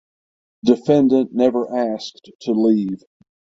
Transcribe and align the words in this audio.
Defendant 0.65 1.31
never 1.31 1.71
asked 1.77 2.31
to 2.39 2.53
leave. 2.53 3.03